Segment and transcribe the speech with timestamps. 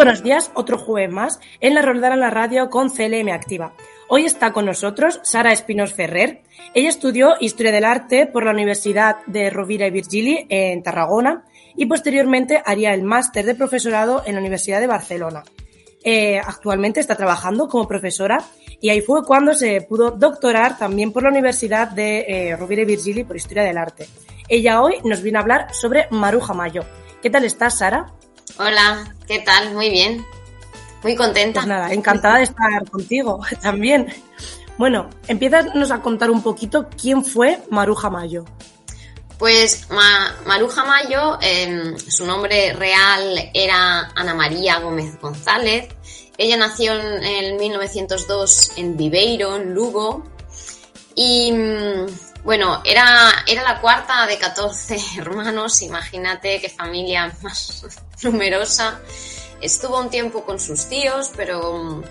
[0.00, 3.74] buenos días, otro jueves más en la Roldana en la Radio con CLM Activa.
[4.08, 6.40] Hoy está con nosotros Sara Espinos Ferrer.
[6.72, 11.44] Ella estudió Historia del Arte por la Universidad de Rovira y Virgili en Tarragona
[11.76, 15.42] y posteriormente haría el máster de profesorado en la Universidad de Barcelona.
[16.02, 18.42] Eh, actualmente está trabajando como profesora
[18.80, 22.86] y ahí fue cuando se pudo doctorar también por la Universidad de eh, Rovira y
[22.86, 24.06] Virgili por Historia del Arte.
[24.48, 26.86] Ella hoy nos viene a hablar sobre Maruja Mayo.
[27.20, 28.14] ¿Qué tal estás, Sara?
[28.62, 29.72] Hola, ¿qué tal?
[29.72, 30.22] Muy bien.
[31.02, 31.60] Muy contenta.
[31.60, 34.12] Pues nada, encantada de estar contigo también.
[34.76, 38.44] Bueno, empiezas a contar un poquito quién fue Maruja Mayo.
[39.38, 39.88] Pues
[40.44, 45.88] Maruja Mayo, em, su nombre real era Ana María Gómez González.
[46.36, 50.22] Ella nació en, 1902 en Viveiro, en Lugo.
[51.14, 52.06] Y mm,
[52.44, 57.84] bueno, era, era la cuarta de 14 hermanos, imagínate qué familia más
[58.22, 59.00] numerosa.
[59.60, 62.02] Estuvo un tiempo con sus tíos, pero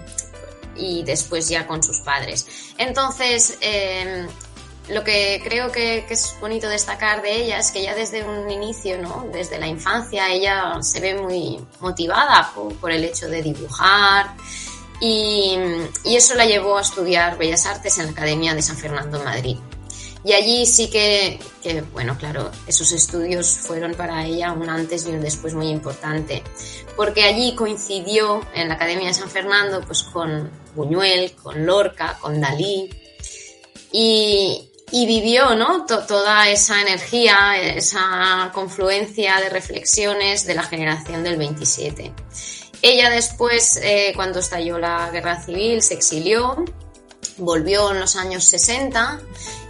[0.75, 2.45] y después ya con sus padres.
[2.77, 4.27] Entonces, em,
[4.89, 8.97] lo que creo que, es bonito destacar de ella es que ya desde un inicio,
[9.01, 9.27] ¿no?
[9.31, 14.35] desde la infancia, ella se ve muy motivada por, el hecho de dibujar
[14.99, 15.57] y,
[16.03, 19.23] y, eso la llevó a estudiar Bellas Artes en la Academia de San Fernando en
[19.23, 19.57] Madrid.
[20.23, 21.39] Y allí sí que,
[21.93, 26.43] bueno, claro, esos estudios fueron para ella un antes y un después muy importante,
[26.97, 32.41] porque allí coincidió en la Academia de San Fernando pues con Buñuel, con Lorca, con
[32.41, 32.89] Dalí,
[33.93, 35.85] y, y vivió ¿no?
[35.85, 42.11] toda esa energía, esa confluencia de reflexiones de la generación del 27.
[42.81, 46.63] Ella después, eh, cuando estalló la guerra civil, se exilió,
[47.39, 49.19] volvió en los años 60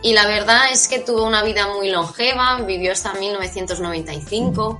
[0.01, 4.79] y la verdad es que tuvo una vida muy longeva, vivió hasta 1995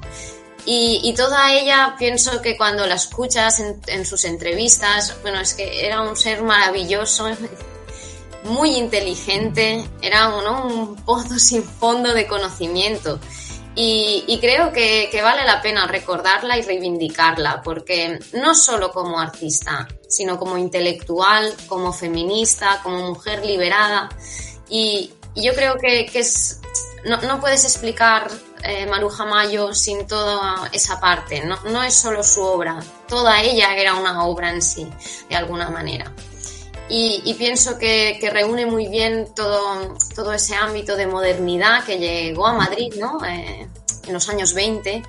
[0.66, 6.02] y, toda ella pienso que cuando la escuchas en, sus entrevistas, bueno, es que era
[6.02, 7.28] un ser maravilloso,
[8.44, 13.20] muy inteligente, era un pozo sin fondo de conocimiento.
[13.74, 20.38] Y, creo que, vale la pena recordarla y reivindicarla, porque no solo como artista, sino
[20.38, 24.10] como intelectual, como feminista, como mujer liberada.
[24.68, 26.60] Y, yo creo que, es,
[27.06, 28.30] no, puedes explicar
[28.64, 31.46] eh, Maruja Mayo sin toda esa parte.
[31.46, 34.90] No, no es solo su obra, toda ella era una obra en sí,
[35.30, 36.12] de alguna manera.
[36.92, 42.54] Y, pienso que, reúne muy bien todo, todo ese ámbito de modernidad que llegó a
[42.54, 43.24] Madrid ¿no?
[43.24, 43.68] Eh,
[44.08, 45.04] en los años 20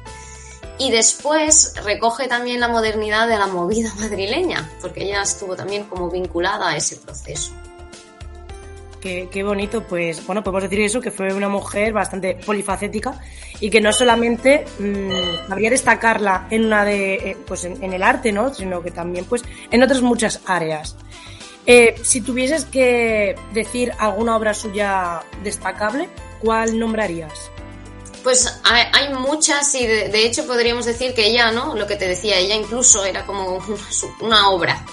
[0.80, 6.10] y después recoge también la modernidad de la movida madrileña, porque ella estuvo también como
[6.10, 7.52] vinculada a ese proceso.
[8.98, 13.18] Qué, bonito, pues bueno, podemos decir eso, que fue una mujer bastante polifacética
[13.58, 18.32] y que no solamente mm, habría destacarla en una de, eh, pues en, el arte,
[18.32, 18.52] ¿no?
[18.52, 20.96] Sino que también pues en otras muchas áreas.
[21.66, 26.08] Eh, si tuvieses que decir alguna obra suya destacable,
[26.40, 27.50] ¿cuál nombrarías?
[28.22, 31.74] Pues hay, muchas y de, hecho podríamos decir que ella, ¿no?
[31.74, 33.62] Lo que te decía, ella incluso era como
[34.20, 34.84] una, obra.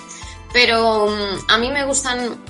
[0.53, 2.41] Pero mm, a mí me gustan,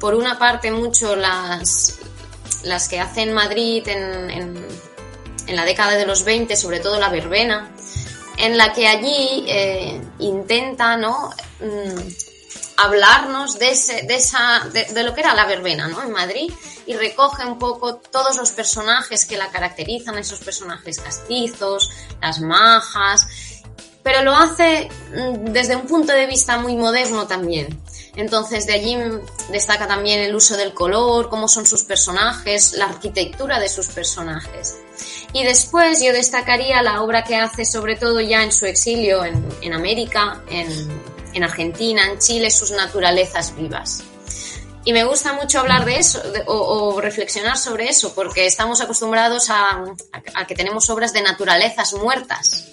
[0.00, 1.98] por una parte, mucho las,
[2.62, 4.86] las que hace en Madrid en,
[5.48, 7.70] la década de los 20, sobre todo la verbena,
[8.36, 11.30] en la que allí eh, intenta, ¿no?
[11.60, 12.25] Mm,
[12.76, 16.02] hablarnos de, ese, de, esa, de, lo que era la verbena ¿no?
[16.02, 16.52] en Madrid
[16.86, 23.26] y recoge un poco todos los personajes que la caracterizan, esos personajes castizos, las majas,
[24.02, 27.80] pero lo hace mm, desde un punto de vista muy moderno también.
[28.14, 28.96] Entonces de allí
[29.50, 34.76] destaca también el uso del color, cómo son sus personajes, la arquitectura de sus personajes.
[35.32, 39.46] Y después yo destacaría la obra que hace sobre todo ya en su exilio en,
[39.60, 44.02] en América, en en Argentina, en Chile, sus naturalezas vivas.
[44.84, 49.84] Y me gusta mucho hablar de eso o, reflexionar sobre eso, porque estamos acostumbrados a,
[50.46, 52.68] que tenemos obras de naturalezas muertas.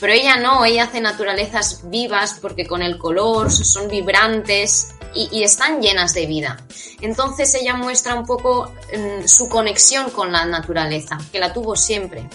[0.00, 5.82] Pero ella no, ella hace naturalezas vivas porque con el color son vibrantes y, están
[5.82, 6.64] llenas de vida.
[7.00, 12.28] Entonces ella muestra un poco mm, su conexión con la naturaleza, que la tuvo siempre.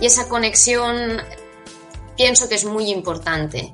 [0.00, 1.22] Y esa conexión
[2.14, 3.72] pienso que es muy importante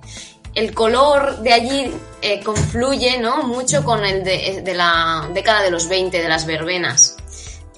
[0.55, 1.93] el color de allí
[2.23, 3.43] eh, confluye ¿no?
[3.43, 7.17] mucho con el de, la década de los 20, de las verbenas.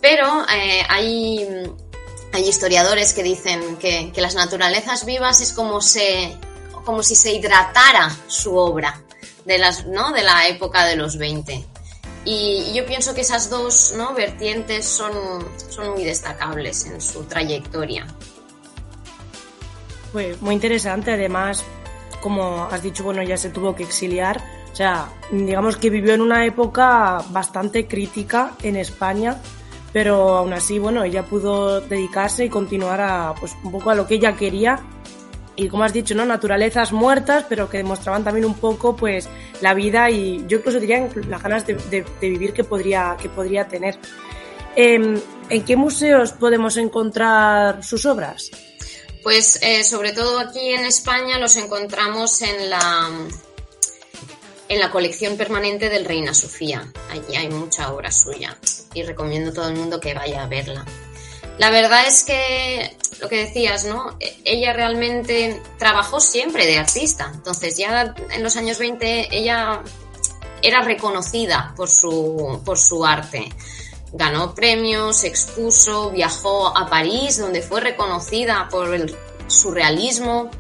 [0.01, 1.47] Pero eh, hay,
[2.33, 6.37] hay, historiadores que dicen que, las naturalezas vivas es como, se,
[6.85, 9.03] como si se hidratara su obra
[9.45, 10.13] de, las, ¿no?
[10.13, 11.65] de la época de los 20.
[12.27, 14.13] Y yo pienso que esas dos ¿no?
[14.13, 15.13] vertientes son,
[15.71, 18.07] son muy destacables en su trayectoria.
[20.41, 21.63] Muy interesante, además,
[22.21, 24.43] como has dicho, bueno, ya se tuvo que exiliar.
[24.73, 29.41] O sea, digamos que vivió en una época bastante crítica en España,
[29.93, 34.07] pero aún así, bueno, ella pudo dedicarse y continuar a, pues, un poco a lo
[34.07, 34.79] que ella quería.
[35.59, 36.27] Y como has dicho, ¿no?
[36.27, 39.29] Naturalezas muertas, pero que demostraban también un poco, pues,
[39.63, 43.31] la vida y yo incluso diría las ganas de, de, de vivir que podría, que
[43.31, 43.99] podría tener.
[44.77, 48.51] Eh, ¿En qué museos podemos encontrar sus obras?
[49.27, 53.11] Pues eh, sobre todo aquí en España los encontramos en la,
[54.69, 56.93] en la colección permanente del Reina Sofía.
[57.11, 58.57] Allí hay mucha obra suya
[58.95, 60.85] y recomiendo a todo el mundo que vaya a verla.
[61.59, 64.17] La verdad es que lo que decías, ¿no?
[64.45, 67.33] Ella realmente trabajó siempre de artista.
[67.35, 69.83] Entonces ya en los años 20 ella
[70.63, 73.49] era reconocida por su, por su arte
[74.17, 79.15] ganó premios, expuso, viajó a París, donde fue reconocida por el
[79.47, 80.51] surrealismo,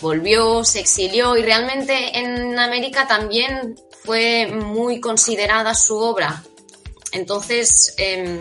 [0.00, 6.42] volvió, se exilió y realmente en América también fue muy considerada su obra.
[7.12, 8.40] Entonces, eh,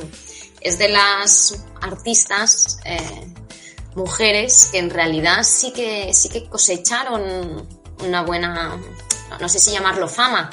[0.61, 3.27] es de las artistas eh,
[3.95, 7.67] mujeres que en realidad sí que, sí que cosecharon
[8.03, 8.81] una buena,
[9.39, 10.49] no sé si llamarlo fama,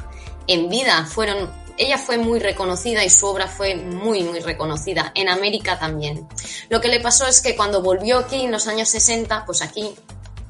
[0.47, 5.13] en vida, fueron ella fue muy reconocida y su obra fue muy, muy reconocida.
[5.15, 6.29] En América también.
[6.69, 9.95] Lo que le pasó es que cuando volvió aquí en los años 60, pues aquí,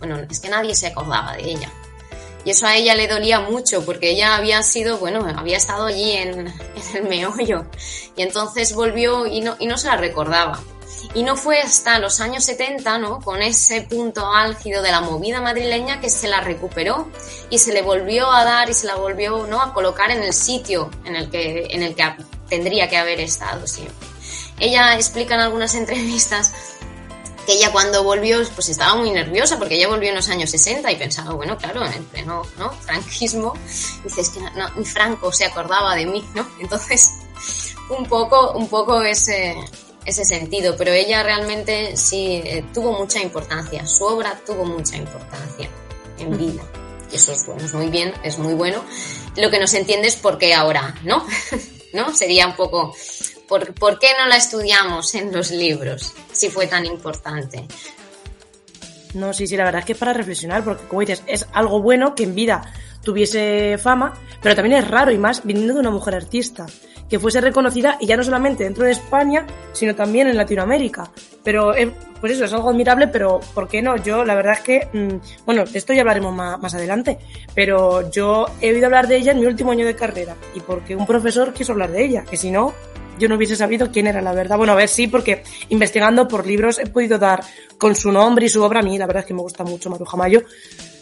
[0.00, 1.72] bueno, es que nadie se acordaba de ella.
[2.44, 6.10] Y eso a ella le dolía mucho porque ella había sido, bueno, había estado allí
[6.12, 7.64] en, en el meollo.
[8.16, 10.60] Y entonces volvió y no, y no se la recordaba.
[11.14, 13.20] Y no fue hasta los años 70, ¿no?
[13.20, 17.08] Con ese punto álgido de la movida madrileña que se la recuperó
[17.50, 19.60] y se le volvió a dar y se la volvió, ¿no?
[19.60, 22.14] A colocar en el sitio en el que, en el que
[22.48, 24.06] tendría que haber estado siempre.
[24.58, 26.52] Ella explica en algunas entrevistas
[27.46, 30.92] que ella cuando volvió pues estaba muy nerviosa porque ella volvió en los años 60
[30.92, 32.70] y pensaba, bueno, claro, en pleno ¿no?
[32.70, 33.54] franquismo,
[34.04, 36.46] dices que no, ni Franco se acordaba de mí, ¿no?
[36.60, 37.10] Entonces,
[37.88, 39.56] un poco, un poco ese,
[40.04, 45.68] ese sentido, pero ella realmente sí eh, tuvo mucha importancia, su obra tuvo mucha importancia
[46.18, 46.62] en vida.
[47.12, 48.84] Y eso es bueno, es muy bien, es muy bueno.
[49.36, 51.26] Lo que no se entiende es por qué ahora, ¿no?
[51.92, 52.14] ¿No?
[52.14, 52.94] Sería un poco,
[53.48, 57.66] ¿por, ¿por qué no la estudiamos en los libros si fue tan importante?
[59.14, 61.82] No, sí, sí, la verdad es que es para reflexionar, porque como dices, es algo
[61.82, 62.62] bueno que en vida
[63.02, 66.66] tuviese fama, pero también es raro y más viniendo de una mujer artista
[67.10, 71.10] que fuese reconocida y ya no solamente dentro de España, sino también en Latinoamérica.
[71.42, 73.96] Pero, eh, pues eso, es algo admirable, pero ¿por qué no?
[73.96, 77.18] Yo, la verdad es que, mm, bueno, de esto ya hablaremos más, más, adelante,
[77.54, 80.94] pero yo he oído hablar de ella en mi último año de carrera y porque
[80.94, 82.72] un profesor quiso hablar de ella, que si no,
[83.18, 84.56] yo no hubiese sabido quién era la verdad.
[84.56, 87.42] Bueno, a ver, sí, porque investigando por libros he podido dar
[87.76, 89.90] con su nombre y su obra a mí, la verdad es que me gusta mucho
[89.90, 90.42] Maruja Mayo,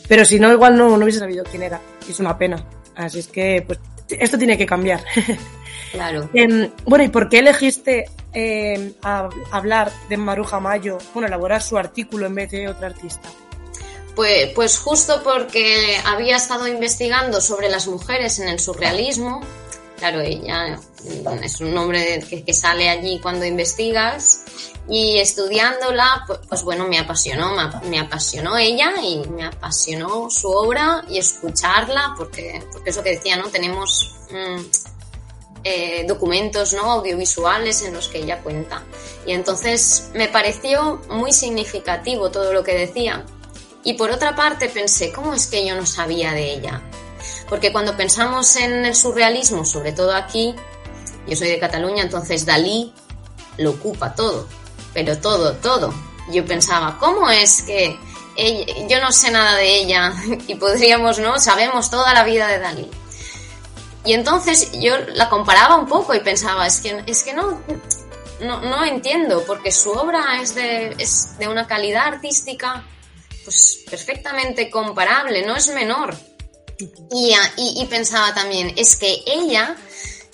[0.08, 1.80] pero si no, igual no, no hubiese sabido quién era.
[2.06, 2.64] Y es una pena.
[2.96, 3.78] Así es que, pues,
[4.08, 5.00] esto tiene que cambiar.
[5.92, 6.28] Claro.
[6.34, 11.76] Eh, bueno, ¿y por qué elegiste eh, a, hablar de Maruja Mayo, bueno, elaborar su
[11.78, 13.28] artículo en vez de otro artista?
[14.14, 19.40] Pues, pues justo porque había estado investigando sobre las mujeres en el surrealismo.
[19.96, 20.78] Claro, ella
[21.42, 24.42] es un nombre que, que sale allí cuando investigas.
[24.90, 30.48] Y estudiándola, pues, pues bueno, me apasionó, me, me, apasionó ella y me apasionó su
[30.48, 33.48] obra y escucharla, porque, porque eso que decía, ¿no?
[33.48, 34.62] Tenemos mmm,
[35.70, 36.90] eh, documentos ¿no?
[36.90, 38.84] audiovisuales en los que ella cuenta.
[39.26, 43.24] Y entonces me pareció muy significativo todo lo que decía.
[43.84, 46.82] Y por otra parte pensé, ¿cómo es que yo no sabía de ella?
[47.48, 50.54] Porque cuando pensamos en el surrealismo, sobre todo aquí,
[51.26, 52.92] yo soy de Cataluña, entonces Dalí
[53.58, 54.48] lo ocupa todo,
[54.94, 55.92] pero todo, todo.
[56.30, 57.98] Yo pensaba, ¿cómo es que
[58.88, 60.14] yo no sé nada de ella
[60.46, 61.38] y podríamos, ¿no?
[61.38, 62.90] Sabemos toda la vida de Dalí.
[64.04, 67.60] Y entonces yo la comparaba un poco y pensaba, es que, es que no,
[68.40, 72.84] no, no entiendo, porque su obra es de, es de una calidad artística
[73.44, 76.14] pues perfectamente comparable, no es menor.
[76.78, 79.74] Y, y, y, pensaba también, es que ella,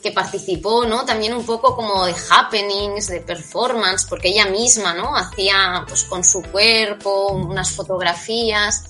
[0.02, 1.06] que participó, ¿no?
[1.06, 5.16] También un poco como de happenings, de performance, porque ella misma, ¿no?
[5.16, 8.84] Hacía, pues, con su cuerpo, unas fotografías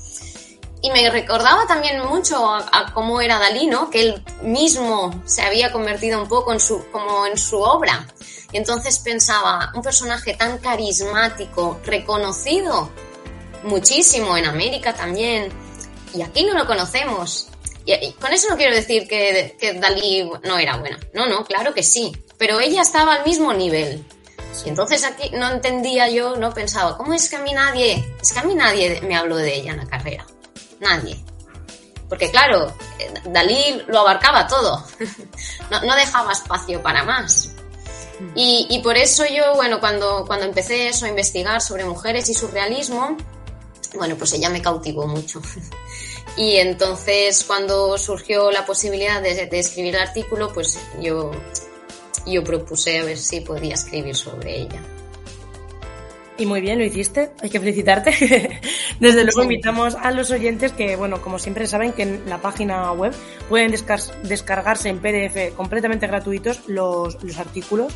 [0.85, 3.89] y me recordaba también mucho a, a, cómo era Dalí, ¿no?
[3.89, 8.07] Que él mismo se había convertido un poco en su, como en su obra.
[8.53, 12.91] Y entonces pensaba, un personaje tan carismático, reconocido
[13.63, 15.51] muchísimo en América también,
[16.13, 17.49] y aquí no lo conocemos.
[17.87, 21.01] Y, y con eso no quiero decir que, que Dalí no era buena.
[21.15, 22.15] No, no, claro que sí.
[22.37, 24.05] Pero ella estaba al mismo nivel.
[24.67, 28.35] Y entonces aquí no entendía yo, no pensaba, ¿cómo es que a mí nadie, es
[28.35, 30.27] que a mí nadie me habló de ella en la carrera?
[30.85, 31.19] Nadie.
[32.09, 32.73] Porque claro,
[33.25, 34.85] Dalí lo abarcaba todo,
[35.71, 37.51] no, dejaba espacio para más.
[38.37, 42.35] Y, y, por eso yo, bueno, cuando, cuando empecé eso, a investigar sobre mujeres y
[42.35, 43.17] surrealismo,
[43.95, 45.43] bueno, pues ella me cautivó mucho.
[46.37, 51.31] Y entonces cuando surgió la posibilidad de, escribir el artículo, pues yo,
[52.27, 54.83] yo propuse a ver si podía escribir sobre ella.
[56.37, 58.61] Y muy bien, lo hiciste, hay que felicitarte.
[59.01, 62.91] Desde luego invitamos a los oyentes que, bueno, como siempre saben que en la página
[62.93, 63.15] web
[63.49, 63.73] pueden
[64.25, 67.93] descargarse en PDF completamente gratuitos los, los artículos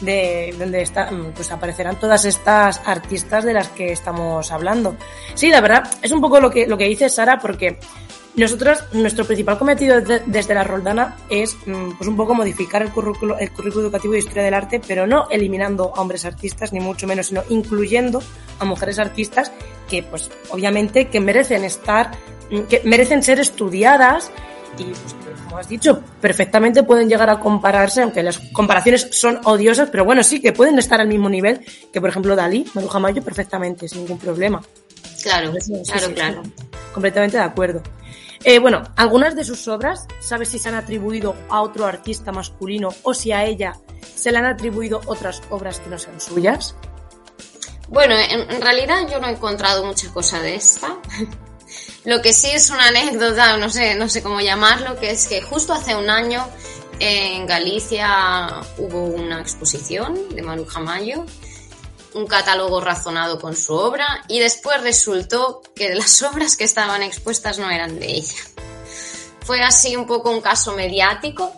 [0.00, 4.96] de donde está, pues aparecerán todas estas artistas de las que estamos hablando.
[5.34, 7.78] Sí, la verdad, es un poco lo que, lo que dice Sara, porque
[8.36, 13.38] nosotros, nuestro principal cometido desde la Roldana es mm, pues un poco modificar el currículo,
[13.38, 17.06] el currículo educativo de historia del arte, pero no eliminando a hombres artistas, ni mucho
[17.06, 18.22] menos, sino incluyendo
[18.58, 19.52] a mujeres artistas
[19.88, 22.10] que, pues, obviamente, que merecen estar,
[22.50, 24.32] mm, que merecen ser estudiadas
[24.78, 25.14] y pues,
[25.44, 30.24] como has dicho, perfectamente pueden llegar a compararse, aunque las comparaciones son odiosas, pero bueno,
[30.24, 34.00] sí que pueden estar al mismo nivel que, por ejemplo, Dalí, Maruja Mayo, perfectamente, sin
[34.00, 34.60] ningún problema.
[35.22, 35.52] Claro,
[35.86, 36.42] claro, claro.
[36.92, 37.82] completamente de acuerdo.
[38.44, 42.90] Eh, bueno, algunas de sus obras, ¿sabes si se han atribuido a otro artista masculino
[43.02, 43.74] o si a ella
[44.14, 46.74] se le han atribuido otras obras que no sean suyas?
[47.88, 50.96] Bueno, en realidad yo no he encontrado mucha cosa de esta.
[52.04, 55.40] Lo que sí es una anécdota, no sé, no sé cómo llamarlo, que es que
[55.40, 56.46] justo hace un año
[56.98, 61.24] en Galicia hubo una exposición de Manu Jamayo,
[62.14, 67.58] un catálogo razonado con su obra y después resultó que las obras que estaban expuestas
[67.58, 68.36] no eran de ella.
[69.40, 71.52] Fue así un poco un caso mediático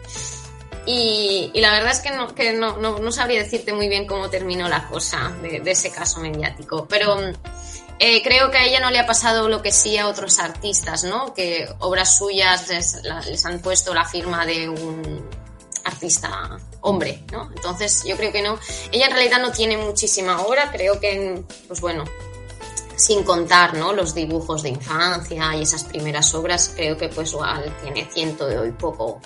[0.86, 4.68] y, la verdad es que, no, que no, no, sabría decirte muy bien cómo terminó
[4.68, 7.18] la cosa de, ese caso mediático, pero
[7.98, 11.04] eh, creo que a ella no le ha pasado lo que sí a otros artistas,
[11.04, 11.34] ¿no?
[11.34, 15.28] Que obras suyas les, han puesto la firma de un
[15.84, 17.50] artista hombre, ¿no?
[17.54, 18.58] Entonces yo creo que no.
[18.92, 22.04] Ella en realidad no tiene muchísima obra, creo que, pues bueno,
[22.96, 23.92] sin contar, ¿no?
[23.92, 28.58] Los dibujos de infancia y esas primeras obras, creo que pues igual tiene ciento de
[28.58, 29.20] hoy poco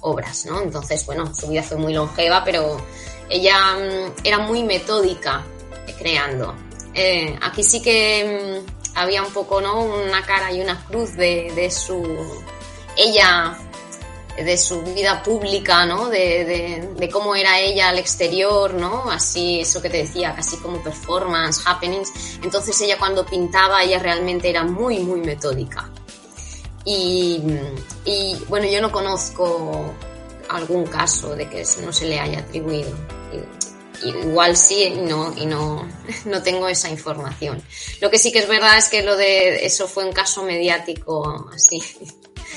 [0.00, 0.60] obras, ¿no?
[0.62, 2.80] Entonces, bueno, su vida fue muy longeva, pero
[3.28, 5.44] ella mm, era muy metódica
[5.98, 6.54] creando.
[6.94, 9.82] Eh, aquí sí que mm, había un poco, ¿no?
[9.82, 12.02] Una cara y una cruz de, su.
[12.96, 13.56] Ella,
[14.44, 16.08] de su vida pública, ¿no?
[16.08, 19.10] De, cómo era ella al exterior, ¿no?
[19.10, 22.12] Así, eso que te decía, casi como performance, happenings.
[22.42, 25.90] Entonces ella cuando pintaba, ella realmente era muy, muy metódica.
[26.84, 27.42] Y,
[28.04, 29.94] y bueno, yo no conozco
[30.48, 32.90] algún caso de que no se le haya atribuido
[34.04, 35.88] igual sí y no, y no,
[36.24, 37.62] no tengo esa información.
[38.00, 41.50] Lo que sí que es verdad es que lo de eso fue un caso mediático
[41.54, 41.82] así.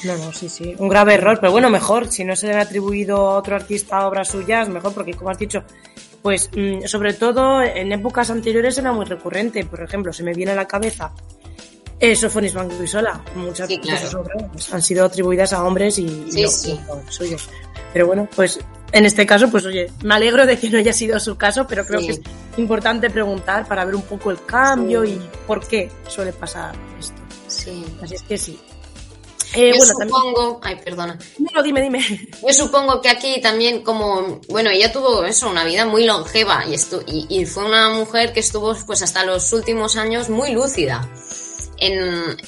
[0.03, 0.75] No, no, sí, sí.
[0.77, 2.11] Un grave error, pero bueno, mejor.
[2.11, 5.37] Si no se le ha atribuido a otro artista obras suyas, mejor, porque como has
[5.37, 5.63] dicho,
[6.21, 9.65] pues mm, sobre todo en épocas anteriores era muy recurrente.
[9.65, 11.13] Por ejemplo, se me viene a la cabeza
[12.01, 12.53] eh, Sofonis
[12.85, 13.23] Sola.
[13.35, 17.49] Muchas de sus obras han sido atribuidas a hombres y, y suyos.
[17.93, 18.59] Pero bueno, pues
[18.91, 21.85] en este caso, pues oye, me alegro de que no haya sido su caso, pero
[21.85, 22.21] creo que es
[22.57, 27.21] importante preguntar para ver un poco el cambio y por qué suele pasar esto.
[27.47, 27.85] Sí.
[28.01, 28.59] Así es que sí.
[29.53, 31.17] Eh, Yo supongo, ay, perdona.
[31.53, 31.99] No, dime, dime.
[32.41, 36.73] Yo supongo que aquí también como, bueno, ella tuvo eso, una vida muy longeva y,
[36.73, 41.09] estu y, y fue una mujer que estuvo pues hasta los últimos años muy lúcida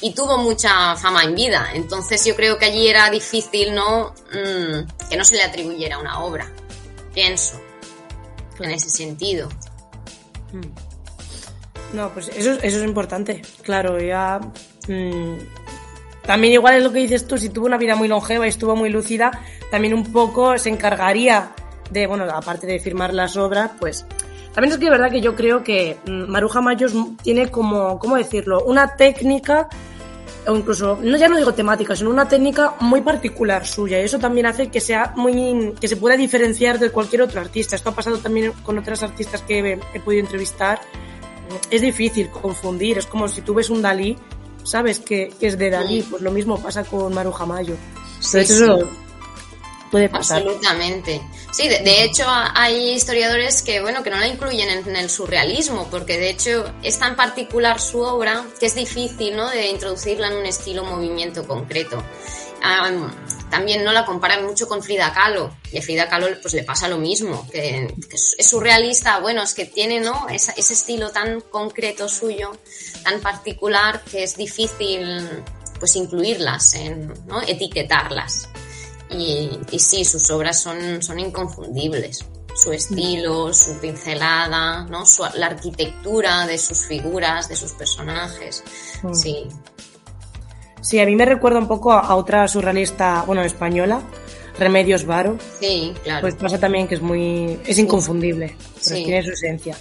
[0.00, 1.68] y tuvo mucha fama en vida.
[1.74, 6.20] Entonces yo creo que allí era difícil no mm, que no se le atribuyera una
[6.20, 6.50] obra.
[7.12, 7.60] Pienso.
[8.60, 9.48] En ese sentido.
[10.52, 11.96] Mm.
[11.96, 13.42] No, pues eso, eso es importante.
[13.62, 14.40] Claro, ya.
[14.86, 15.38] Mm,
[16.26, 18.74] también igual es lo que dices tú, si tuvo una vida muy longeva y estuvo
[18.74, 21.50] muy lúcida, también un poco se encargaría
[21.90, 24.06] de, bueno, aparte de firmar las obras, pues
[24.54, 28.16] también es que es verdad que yo creo que mm, Maruja Mayos tiene como, ¿cómo
[28.16, 28.64] decirlo?
[28.64, 29.68] Una técnica,
[30.46, 34.00] o incluso, no ya no digo temática, sino una técnica muy particular suya.
[34.00, 37.74] Y eso también hace que sea muy, que se pueda diferenciar de cualquier otro artista.
[37.74, 40.80] Esto ha pasado también con otras artistas que he, podido entrevistar.
[41.70, 44.16] Es difícil confundir, es como si tú un Dalí,
[44.64, 47.76] sabes que, es de Dalí, pues lo mismo pasa con Maruja Mayo.
[48.20, 48.88] Sí, eso,
[50.12, 51.22] Absolutamente.
[51.52, 56.18] Sí, de, hecho hay historiadores que, bueno, que no la incluyen en, el surrealismo, porque
[56.18, 59.48] de hecho es tan particular su obra que es difícil, ¿no?
[59.50, 62.02] De introducirla en un estilo movimiento concreto.
[63.50, 66.88] También no la comparan mucho con Frida Kahlo y a Frida Kahlo pues le pasa
[66.88, 70.26] lo mismo, que, es surrealista, bueno, es que tiene ¿no?
[70.28, 72.52] ese estilo tan concreto suyo,
[73.02, 75.28] tan particular que es difícil
[75.78, 77.42] pues incluirlas, en, ¿no?
[77.42, 78.48] etiquetarlas.
[79.10, 82.24] Y, y, sí, sus obras son, son inconfundibles.
[82.56, 85.04] Su estilo, su pincelada, ¿no?
[85.34, 88.62] la arquitectura de sus figuras, de sus personajes.
[89.02, 89.14] Mm.
[89.14, 89.48] Sí,
[90.84, 94.02] Sí, a mí me recuerda un poco a, otra surrealista, bueno, española,
[94.58, 95.38] Remedios Varo.
[95.58, 96.20] Sí, claro.
[96.20, 97.58] Pues pasa también que es muy.
[97.66, 99.76] es inconfundible, pero tiene su esencia.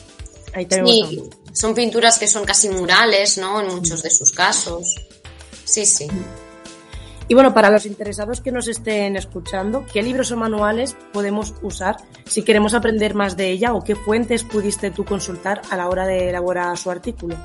[0.53, 3.59] Ahí sí, son pinturas que son casi murales, ¿no?
[3.59, 4.95] En muchos de sus casos.
[5.65, 6.07] Sí, sí.
[7.27, 11.97] Y bueno, para los interesados que nos estén escuchando, ¿qué libros o manuales podemos usar
[12.25, 16.05] si queremos aprender más de ella o qué fuentes pudiste tú consultar a la hora
[16.05, 17.35] de elaborar su artículo?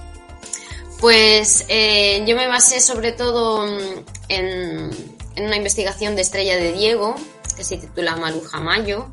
[1.01, 4.91] Pues eh, yo me basé sobre todo mm, en,
[5.37, 7.15] una investigación de Estrella de Diego,
[7.57, 9.09] que se titula Maruja Mayo.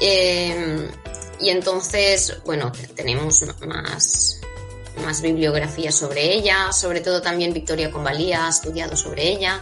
[0.00, 0.88] Em,
[1.40, 4.40] y entonces, bueno, tenemos más,
[5.04, 9.60] más bibliografía sobre ella, sobre todo también Victoria Convalía ha estudiado sobre ella.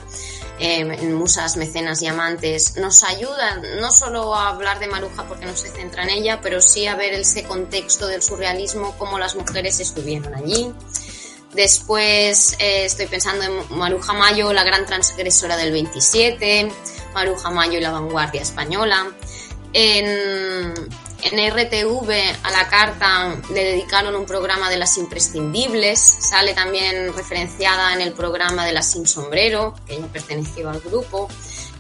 [0.59, 5.57] En Musas, Mecenas y Amantes, nos ayuda no solo a hablar de Maruja porque no
[5.57, 9.81] se centra en ella, pero sí a ver ese contexto del surrealismo, cómo las mujeres
[9.81, 10.73] estuvieron allí.
[11.53, 16.73] Después eh, estoy pensando en Maruja Mayo, la gran transgresora del 27,
[17.13, 19.13] Maruja Mayo y la vanguardia española.
[19.75, 22.11] En, RTV
[22.43, 28.13] a la carta le dedicaron un programa de las imprescindibles, sale también referenciada en el
[28.13, 31.29] programa de las sin sombrero, que ella perteneció al grupo.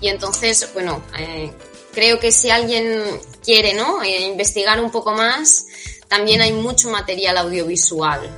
[0.00, 1.52] Y entonces, bueno, eh,
[1.92, 3.02] creo que si alguien
[3.42, 4.00] quiere ¿no?
[4.02, 5.66] Eh, investigar un poco más,
[6.06, 8.30] también hay mucho material audiovisual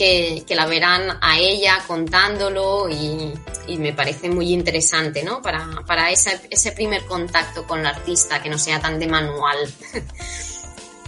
[0.00, 3.34] que, la verán a ella contándolo y,
[3.76, 5.42] me parece muy interesante, ¿no?
[5.42, 9.58] Para, ese, primer contacto con la artista que no sea tan de manual.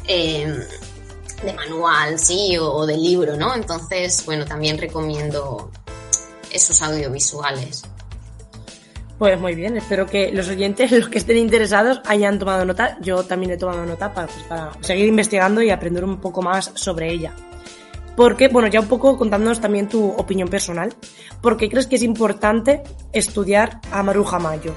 [0.04, 0.58] Em,
[1.44, 3.54] de manual, sí, o, de libro, ¿no?
[3.54, 5.70] Entonces, bueno, también recomiendo
[6.50, 7.84] esos audiovisuales.
[9.16, 12.98] Pues muy bien, espero que los oyentes, los que estén interesados, hayan tomado nota.
[13.00, 16.72] Yo también he tomado nota para, pues, para seguir investigando y aprender un poco más
[16.74, 17.32] sobre ella.
[18.16, 20.94] Porque, bueno, ya un poco contándonos también tu opinión personal,
[21.40, 24.74] ¿por qué crees que es importante estudiar a Maruja Mayo?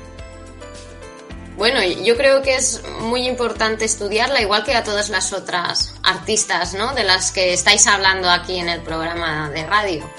[1.58, 6.74] Bueno, yo creo que es muy importante estudiarla, igual que a todas las otras artistas,
[6.74, 6.94] ¿no?
[6.94, 10.10] De las que estáis hablando aquí en el programa de radio.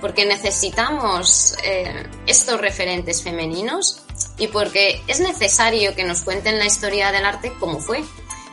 [0.00, 4.02] Porque necesitamos eh, estos referentes femeninos
[4.38, 8.04] y porque es necesario que nos cuenten la historia del arte como fue,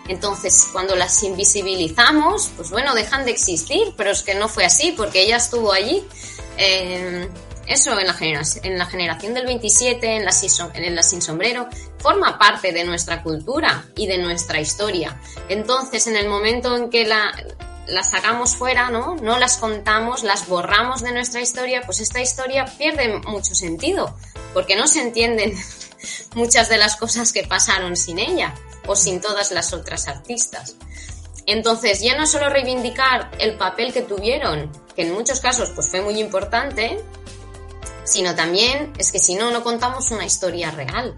[0.07, 4.93] entonces, cuando las invisibilizamos, pues bueno, dejan de existir, pero es que no fue así,
[4.95, 6.03] porque ella estuvo allí.
[6.57, 7.29] Eh,
[7.67, 8.15] eso en la,
[8.77, 10.31] la generación del 27, en la,
[10.73, 15.19] en la sin sombrero, forma parte de nuestra cultura y de nuestra historia.
[15.47, 17.31] Entonces, en el momento en que la,
[18.03, 19.15] sacamos fuera, ¿no?
[19.15, 24.13] No las contamos, las borramos de nuestra historia, pues esta historia pierde mucho sentido,
[24.53, 25.53] porque no se entienden
[26.35, 28.53] muchas de las cosas que pasaron sin ella
[28.87, 30.75] o sin todas las otras artistas.
[31.45, 36.01] Entonces, ya no solo reivindicar el papel que tuvieron, que en muchos casos pues fue
[36.01, 37.03] muy importante,
[38.05, 41.15] sino también es que si no, no contamos una historia real.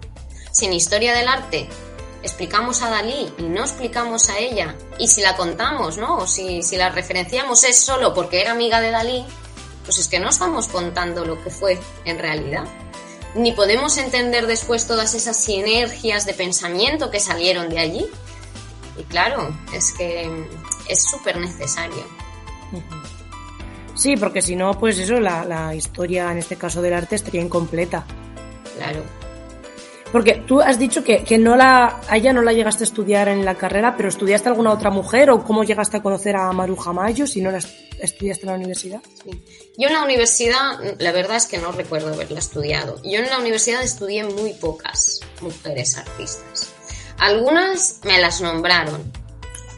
[0.52, 1.68] Sin historia del arte
[2.22, 6.18] explicamos a Dalí y no explicamos a ella, y si la contamos, ¿no?
[6.18, 9.24] O si, si la referenciamos es solo porque era amiga de Dalí,
[9.84, 12.64] pues es que no estamos contando lo que fue en realidad
[13.34, 18.06] ni podemos entender después todas esas sinergias de pensamiento que salieron de allí.
[18.98, 20.30] Y claro, es que
[20.88, 22.04] es súper necesario.
[23.94, 27.40] Sí, porque si no, pues eso, la, la, historia, en este caso del arte, estaría
[27.40, 28.04] incompleta.
[28.76, 29.02] Claro.
[30.12, 33.28] Porque tú has dicho que, que no la, a ella no la llegaste a estudiar
[33.28, 36.92] en la carrera, pero ¿estudiaste alguna otra mujer o cómo llegaste a conocer a Maruja
[36.92, 39.00] Mayo si no la estudiaste en la universidad?
[39.76, 43.00] Yo en la universidad, la verdad es que no recuerdo haberla estudiado.
[43.02, 46.72] Yo en la universidad estudié muy pocas mujeres artistas.
[47.18, 49.12] Algunas me las nombraron,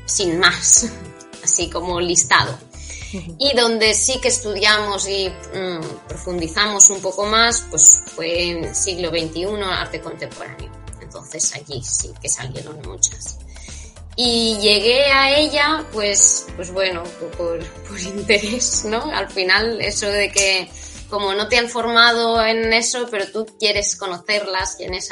[0.05, 0.91] sin más,
[1.43, 2.68] así como listado.
[3.39, 9.11] Y donde sí que estudiamos y mm, profundizamos un poco más, pues fue en siglo
[9.11, 10.71] XXI, arte contemporáneo.
[11.01, 13.39] Entonces allí sí que salieron muchas.
[14.17, 17.05] Y llegué a ella, pues, pues bueno,
[17.37, 19.05] por, por interés, ¿no?
[19.13, 20.69] Al final, eso de que
[21.09, 25.11] como no te han formado en eso, pero tú quieres conocerlas, quieres,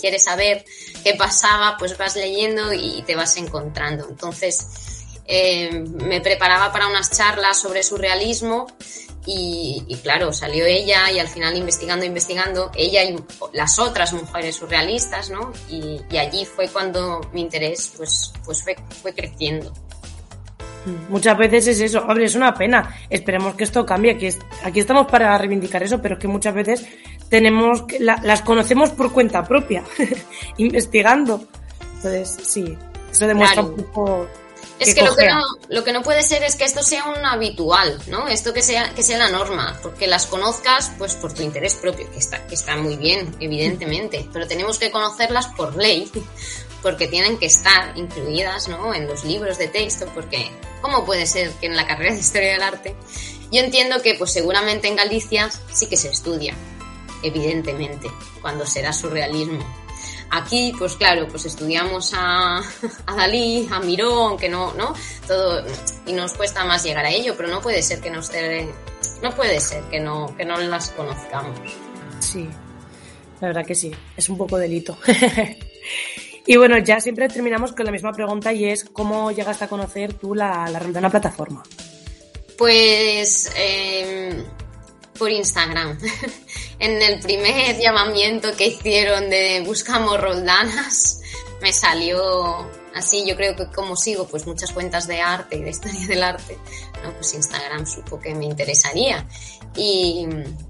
[0.00, 0.64] quieres saber
[1.04, 4.08] qué pasaba, pues vas leyendo y te vas encontrando.
[4.08, 4.66] Entonces,
[5.28, 8.66] eh, me preparaba para unas charlas sobre surrealismo
[9.28, 13.16] Y, claro, salió ella y al final investigando, investigando, ella y
[13.52, 15.52] las otras mujeres surrealistas, ¿no?
[15.68, 19.72] Y, allí fue cuando mi interés pues, pues fue, fue creciendo.
[21.08, 22.94] Muchas veces es eso, hombre, es una pena.
[23.10, 24.12] Esperemos que esto cambie.
[24.12, 24.28] Aquí,
[24.62, 26.86] aquí estamos para reivindicar eso, pero es que muchas veces
[27.28, 29.82] tenemos que, las conocemos por cuenta propia,
[30.58, 31.44] investigando.
[31.96, 32.78] Entonces, sí,
[33.10, 34.28] eso demuestra un poco
[34.78, 37.24] es que, lo, que no, lo que no puede ser es que esto sea un
[37.24, 38.28] habitual, ¿no?
[38.28, 42.10] Esto que sea, que sea la norma, porque las conozcas pues por tu interés propio,
[42.10, 46.10] que está, que está muy bien, evidentemente, pero tenemos que conocerlas por ley,
[46.82, 48.94] porque tienen que estar incluidas, ¿no?
[48.94, 50.50] En los libros de texto, porque
[50.82, 52.94] ¿cómo puede ser que en la carrera de Historia del Arte?
[53.50, 56.54] Yo entiendo que pues seguramente en Galicia sí que se estudia,
[57.22, 58.10] evidentemente,
[58.42, 59.85] cuando será surrealismo
[60.30, 62.60] Aquí, pues claro, pues estudiamos a,
[63.16, 64.92] Dalí, a Miró, aunque no, ¿no?
[65.26, 65.64] Todo,
[66.06, 68.30] y nos cuesta más llegar a ello, pero no puede ser que nos
[69.22, 71.58] no puede ser que no, que no las conozcamos.
[72.20, 72.48] Sí,
[73.40, 74.98] la verdad que sí, es un poco delito.
[76.46, 80.14] y bueno, ya siempre terminamos con la misma pregunta y es ¿cómo llegaste a conocer
[80.14, 81.62] tú la, la Roldana plataforma?
[82.58, 84.44] Pues eh,
[85.16, 85.98] por Instagram.
[86.78, 91.20] en el primer llamamiento que hicieron de buscamos roldanas,
[91.60, 95.70] me salió así, yo creo que como sigo pues muchas cuentas de arte y de
[95.70, 96.58] historia del arte,
[97.02, 97.12] ¿no?
[97.12, 99.26] pues Instagram supo que me interesaría.
[99.76, 100.26] Y,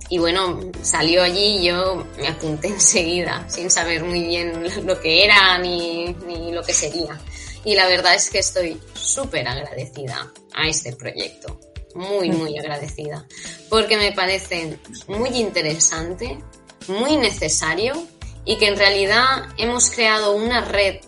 [0.09, 5.25] y bueno, salió allí y yo me apunté enseguida, sin saber muy bien lo que
[5.25, 7.19] era ni, ni lo que sería.
[7.65, 11.59] Y la verdad es que estoy súper agradecida a este proyecto
[11.97, 13.27] muy, muy agradecida,
[13.69, 14.79] porque me parece
[15.09, 16.39] muy interesante,
[16.89, 17.95] muy necesario
[18.45, 21.01] y que en realidad hemos creado una red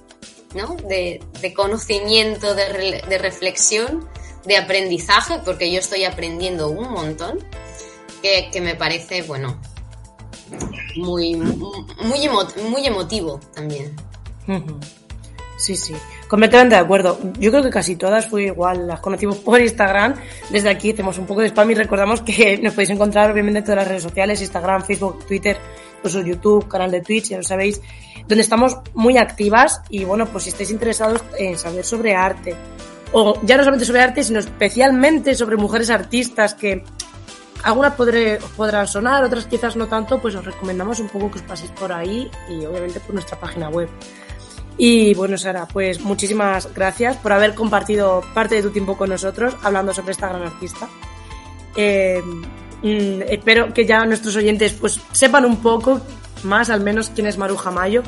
[0.55, 0.77] ¿no?
[0.88, 1.20] de,
[1.55, 4.09] conocimiento, de, reflexión,
[4.44, 7.38] de aprendizaje, porque yo estoy aprendiendo un montón,
[8.22, 9.61] que, me parece, bueno,
[10.96, 12.29] muy, muy,
[12.70, 13.94] muy emotivo también.
[15.59, 15.94] Sí, sí,
[16.29, 17.19] completamente de acuerdo.
[17.38, 20.14] Yo creo que casi todas fue igual, las conocimos por Instagram.
[20.51, 23.64] Desde aquí hacemos un poco de spam y recordamos que nos podéis encontrar obviamente en
[23.64, 25.57] todas las redes sociales, Instagram, Facebook, Twitter,
[25.97, 27.81] incluso YouTube, canal de Twitch, ya lo sabéis,
[28.29, 32.55] donde estamos muy activas y bueno, pues si estáis interesados en saber sobre arte,
[33.12, 36.85] o ya no solamente sobre arte, sino especialmente sobre mujeres artistas que
[37.64, 41.45] algunas podré, podrán sonar, otras quizás no tanto, pues os recomendamos un poco que os
[41.45, 43.88] paséis por ahí y obviamente por nuestra página web.
[44.79, 49.57] Y bueno, Sara, pues muchísimas gracias por haber compartido parte de tu tiempo con nosotros
[49.62, 50.88] hablando sobre esta gran artista.
[51.77, 52.23] Eh,
[52.83, 56.01] mm, espero que ya nuestros oyentes pues sepan un poco
[56.45, 58.05] más al menos quién es Maruja Mayo.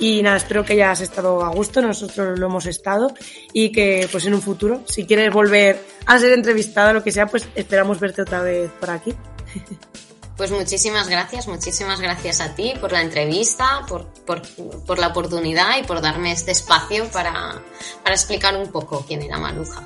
[0.00, 3.12] Y nada, espero que hayas estado a gusto, nosotros lo hemos estado
[3.52, 7.10] y que pues en un futuro, si quieres volver a ser entrevistada o lo que
[7.10, 9.12] sea, pues esperamos verte otra vez por aquí.
[10.38, 15.82] Pues muchísimas gracias, muchísimas gracias a ti por la entrevista, por, por, la oportunidad y
[15.82, 17.60] por darme este espacio para,
[18.04, 19.82] para explicar un poco quién era Maluja.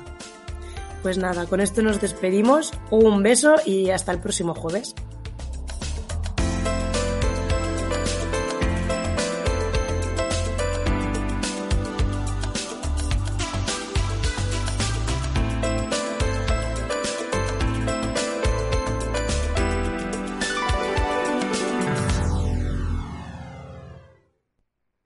[1.01, 2.71] Pues nada, con esto nos despedimos.
[2.91, 4.93] Un beso y hasta el próximo jueves.